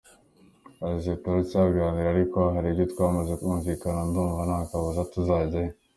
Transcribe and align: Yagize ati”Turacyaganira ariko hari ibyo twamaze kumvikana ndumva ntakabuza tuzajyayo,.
Yagize 0.81 1.07
ati”Turacyaganira 1.13 2.07
ariko 2.11 2.39
hari 2.53 2.67
ibyo 2.71 2.85
twamaze 2.93 3.31
kumvikana 3.41 4.01
ndumva 4.09 4.41
ntakabuza 4.47 5.01
tuzajyayo,. 5.13 5.73